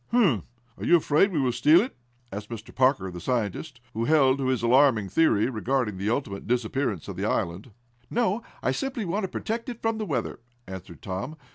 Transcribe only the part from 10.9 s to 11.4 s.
Tom.